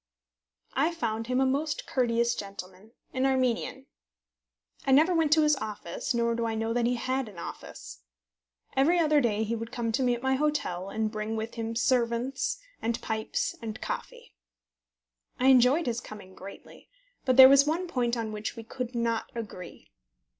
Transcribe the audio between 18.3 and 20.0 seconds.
which we could not agree.